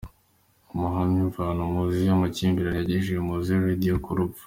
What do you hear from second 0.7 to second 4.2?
Ubuhamya: Imvano muzi y’amakimbirane yagejeje Mowzey Radio ku